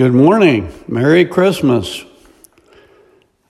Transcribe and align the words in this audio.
Good 0.00 0.14
morning. 0.14 0.72
Merry 0.88 1.26
Christmas. 1.26 2.06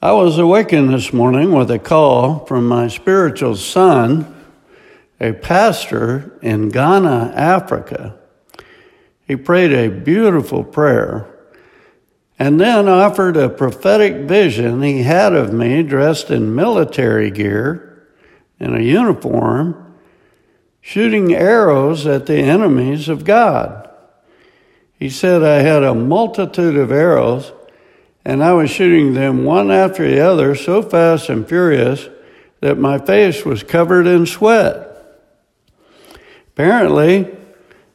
I 0.03 0.11
was 0.11 0.37
awakened 0.37 0.93
this 0.93 1.13
morning 1.13 1.53
with 1.53 1.71
a 1.71 1.79
call 1.79 2.45
from 2.45 2.67
my 2.67 2.89
spiritual 2.89 3.55
son, 3.55 4.35
a 5.21 5.33
pastor 5.33 6.37
in 6.43 6.71
Ghana, 6.71 7.35
Africa. 7.37 8.17
He 9.29 9.37
prayed 9.37 9.71
a 9.71 9.97
beautiful 9.97 10.65
prayer 10.65 11.33
and 12.37 12.61
then 12.61 12.89
offered 12.89 13.37
a 13.37 13.49
prophetic 13.49 14.27
vision 14.27 14.83
he 14.83 15.05
had 15.05 15.33
of 15.33 15.53
me 15.53 15.85
dressed 15.85 16.33
in 16.33 16.57
military 16.57 17.31
gear 17.31 18.09
in 18.59 18.75
a 18.75 18.83
uniform, 18.83 19.95
shooting 20.81 21.33
arrows 21.33 22.09
at 22.09 22.27
the 22.27 22.39
enemies 22.39 23.09
of 23.09 23.23
God. 23.23 23.90
He 25.01 25.09
said 25.09 25.43
I 25.43 25.63
had 25.63 25.83
a 25.83 25.95
multitude 25.95 26.77
of 26.77 26.93
arrows 26.93 27.53
and 28.23 28.45
I 28.45 28.53
was 28.53 28.71
shooting 28.71 29.15
them 29.15 29.45
one 29.45 29.71
after 29.71 30.09
the 30.09 30.21
other 30.21 30.55
so 30.55 30.83
fast 30.83 31.31
and 31.31 31.49
furious 31.49 32.07
that 32.61 32.77
my 32.77 32.99
face 32.99 33.43
was 33.47 33.63
covered 33.63 34.07
in 34.07 34.27
sweat. 34.27 34.87
Apparently, 36.49 37.35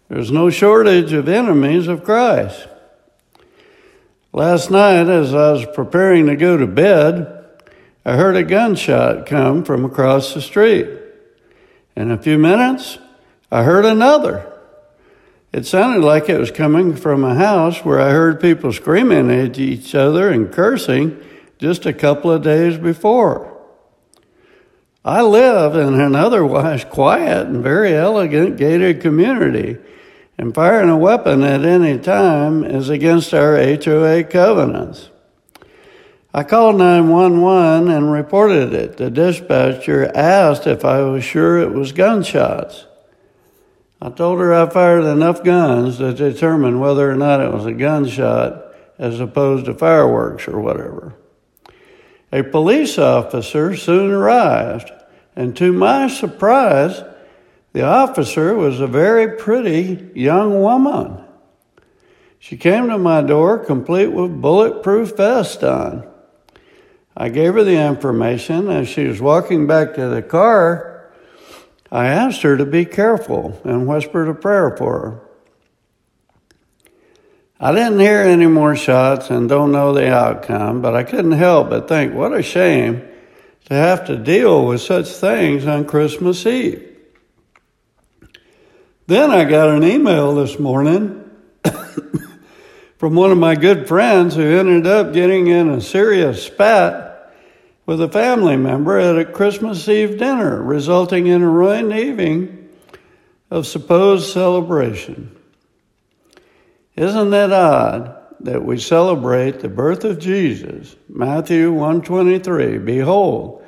there's 0.09 0.31
no 0.31 0.49
shortage 0.49 1.13
of 1.13 1.29
enemies 1.29 1.87
of 1.87 2.03
Christ. 2.03 2.67
Last 4.33 4.71
night, 4.71 5.07
as 5.07 5.31
I 5.31 5.51
was 5.51 5.65
preparing 5.75 6.25
to 6.25 6.35
go 6.35 6.57
to 6.57 6.65
bed, 6.65 7.45
I 8.03 8.15
heard 8.15 8.35
a 8.35 8.43
gunshot 8.43 9.27
come 9.27 9.63
from 9.63 9.85
across 9.85 10.33
the 10.33 10.41
street. 10.41 10.89
In 11.95 12.09
a 12.09 12.17
few 12.17 12.39
minutes, 12.39 12.97
I 13.51 13.61
heard 13.61 13.85
another. 13.85 14.54
It 15.55 15.65
sounded 15.65 16.05
like 16.05 16.27
it 16.27 16.37
was 16.37 16.51
coming 16.51 16.97
from 16.97 17.23
a 17.23 17.33
house 17.33 17.85
where 17.85 18.01
I 18.01 18.09
heard 18.09 18.41
people 18.41 18.73
screaming 18.73 19.31
at 19.31 19.57
each 19.57 19.95
other 19.95 20.29
and 20.29 20.51
cursing 20.51 21.17
just 21.59 21.85
a 21.85 21.93
couple 21.93 22.29
of 22.29 22.43
days 22.43 22.77
before. 22.77 23.57
I 25.05 25.21
live 25.21 25.77
in 25.77 25.97
an 26.01 26.13
otherwise 26.13 26.83
quiet 26.83 27.47
and 27.47 27.63
very 27.63 27.95
elegant 27.95 28.57
gated 28.57 28.99
community, 28.99 29.77
and 30.37 30.53
firing 30.53 30.89
a 30.89 30.97
weapon 30.97 31.41
at 31.41 31.63
any 31.63 31.99
time 31.99 32.65
is 32.65 32.89
against 32.89 33.33
our 33.33 33.55
HOA 33.55 34.25
covenants. 34.25 35.09
I 36.33 36.43
called 36.43 36.75
911 36.75 37.89
and 37.89 38.11
reported 38.11 38.73
it. 38.73 38.97
The 38.97 39.09
dispatcher 39.09 40.11
asked 40.13 40.67
if 40.67 40.83
I 40.83 40.99
was 41.03 41.23
sure 41.23 41.59
it 41.59 41.71
was 41.71 41.93
gunshots. 41.93 42.87
I 44.05 44.11
told 44.11 44.37
her 44.37 44.53
I 44.53 44.69
fired 44.69 45.03
enough 45.05 45.43
guns 45.43 45.97
to 45.97 46.13
determine 46.13 46.79
whether 46.79 47.09
or 47.09 47.15
not 47.15 47.41
it 47.41 47.51
was 47.51 47.65
a 47.65 47.71
gunshot 47.71 48.63
as 48.99 49.19
opposed 49.19 49.65
to 49.65 49.73
fireworks 49.73 50.47
or 50.47 50.59
whatever. 50.59 51.15
A 52.31 52.43
police 52.43 52.99
officer 52.99 53.75
soon 53.75 54.11
arrived, 54.11 54.91
and 55.35 55.57
to 55.57 55.73
my 55.73 56.07
surprise, 56.07 57.01
the 57.73 57.81
officer 57.81 58.53
was 58.53 58.79
a 58.79 58.85
very 58.85 59.39
pretty 59.39 60.11
young 60.13 60.61
woman. 60.61 61.23
She 62.37 62.57
came 62.57 62.89
to 62.89 62.99
my 62.99 63.23
door 63.23 63.57
complete 63.57 64.11
with 64.11 64.39
bulletproof 64.39 65.17
vest 65.17 65.63
on. 65.63 66.07
I 67.17 67.29
gave 67.29 67.55
her 67.55 67.63
the 67.63 67.83
information 67.83 68.69
as 68.69 68.87
she 68.87 69.07
was 69.07 69.19
walking 69.19 69.65
back 69.65 69.95
to 69.95 70.09
the 70.09 70.21
car. 70.21 70.94
I 71.95 72.07
asked 72.07 72.41
her 72.41 72.57
to 72.57 72.65
be 72.65 72.83
careful 72.83 73.57
and 73.63 73.87
whispered 73.87 74.27
a 74.27 74.33
prayer 74.33 74.75
for 74.75 74.99
her. 74.99 75.21
I 77.57 77.71
didn't 77.71 78.01
hear 78.01 78.19
any 78.19 78.47
more 78.47 78.75
shots 78.75 79.29
and 79.29 79.47
don't 79.47 79.71
know 79.71 79.93
the 79.93 80.13
outcome, 80.13 80.81
but 80.81 80.93
I 80.93 81.05
couldn't 81.05 81.31
help 81.31 81.69
but 81.69 81.87
think 81.87 82.13
what 82.13 82.33
a 82.33 82.43
shame 82.43 83.01
to 83.67 83.73
have 83.73 84.07
to 84.07 84.17
deal 84.17 84.65
with 84.65 84.81
such 84.81 85.07
things 85.07 85.65
on 85.65 85.85
Christmas 85.85 86.45
Eve. 86.45 86.97
Then 89.07 89.31
I 89.31 89.45
got 89.45 89.69
an 89.69 89.85
email 89.85 90.35
this 90.35 90.59
morning 90.59 91.23
from 92.97 93.15
one 93.15 93.31
of 93.31 93.37
my 93.37 93.55
good 93.55 93.87
friends 93.87 94.35
who 94.35 94.41
ended 94.41 94.85
up 94.85 95.13
getting 95.13 95.47
in 95.47 95.69
a 95.69 95.79
serious 95.79 96.43
spat 96.45 97.04
with 97.85 98.01
a 98.01 98.09
family 98.09 98.57
member 98.57 98.97
at 98.97 99.17
a 99.17 99.25
Christmas 99.25 99.87
Eve 99.87 100.17
dinner, 100.17 100.61
resulting 100.61 101.27
in 101.27 101.41
a 101.41 101.49
ruined 101.49 101.93
evening 101.93 102.69
of 103.51 103.67
supposed 103.67 104.31
celebration. 104.31 105.35
Isn't 106.95 107.29
that 107.31 107.51
odd 107.51 108.15
that 108.39 108.63
we 108.65 108.79
celebrate 108.79 109.59
the 109.59 109.69
birth 109.69 110.03
of 110.03 110.19
Jesus? 110.19 110.95
Matthew 111.07 111.71
123, 111.71 112.79
Behold, 112.79 113.63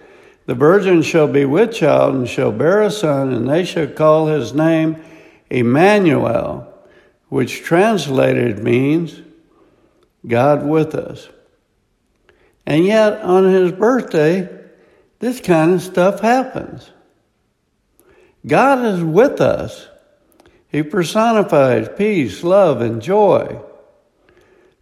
the 0.45 0.55
virgin 0.55 1.01
shall 1.01 1.27
be 1.27 1.45
with 1.45 1.73
child 1.73 2.15
and 2.15 2.27
shall 2.27 2.51
bear 2.51 2.81
a 2.81 2.89
son, 2.89 3.33
and 3.33 3.49
they 3.49 3.65
shall 3.65 3.87
call 3.87 4.27
his 4.27 4.53
name 4.53 5.03
Emmanuel, 5.49 6.73
which 7.27 7.63
translated 7.63 8.63
means 8.63 9.21
God 10.25 10.65
with 10.65 10.95
us. 10.95 11.27
And 12.67 12.85
yet, 12.85 13.21
on 13.21 13.45
his 13.45 13.71
birthday, 13.71 14.49
this 15.19 15.39
kind 15.39 15.73
of 15.73 15.81
stuff 15.81 16.19
happens. 16.19 16.91
God 18.45 18.85
is 18.85 19.01
with 19.01 19.39
us. 19.39 19.87
He 20.67 20.83
personifies 20.83 21.87
peace, 21.95 22.43
love, 22.43 22.81
and 22.81 23.01
joy. 23.01 23.61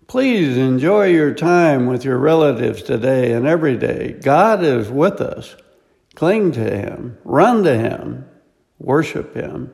Please 0.07 0.57
enjoy 0.57 1.09
your 1.09 1.35
time 1.35 1.85
with 1.85 2.03
your 2.03 2.18
relatives 2.18 2.81
today 2.81 3.34
and 3.34 3.46
every 3.46 3.78
day. 3.78 4.13
God 4.13 4.63
is 4.63 4.90
with 4.90 5.22
us. 5.22 5.56
Cling 6.16 6.53
to 6.53 6.63
Him, 6.63 7.19
run 7.23 7.63
to 7.66 7.78
Him, 7.78 8.25
worship 8.79 9.35
Him. 9.35 9.72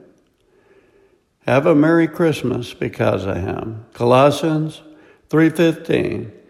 Have 1.47 1.65
a 1.65 1.73
Merry 1.73 2.09
Christmas 2.09 2.73
because 2.73 3.23
of 3.25 3.37
Him. 3.37 3.85
Colossians 3.93 4.81
3:15. 5.29 6.40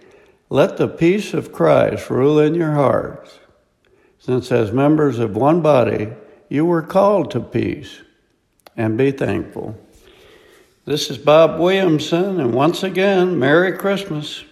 Let 0.51 0.75
the 0.75 0.89
peace 0.89 1.33
of 1.33 1.53
Christ 1.53 2.09
rule 2.09 2.37
in 2.37 2.55
your 2.55 2.73
hearts, 2.73 3.39
since 4.19 4.51
as 4.51 4.73
members 4.73 5.17
of 5.17 5.33
one 5.33 5.61
body 5.61 6.09
you 6.49 6.65
were 6.65 6.81
called 6.81 7.31
to 7.31 7.39
peace, 7.39 8.01
and 8.75 8.97
be 8.97 9.11
thankful. 9.11 9.79
This 10.83 11.09
is 11.09 11.17
Bob 11.17 11.57
Williamson, 11.57 12.37
and 12.41 12.53
once 12.53 12.83
again, 12.83 13.39
Merry 13.39 13.77
Christmas. 13.77 14.43